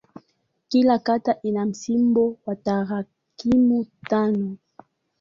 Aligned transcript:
Kila 0.69 0.99
kata 0.99 1.39
ina 1.41 1.65
msimbo 1.65 2.37
wa 2.45 2.55
tarakimu 2.55 3.85
tano. 4.09 4.57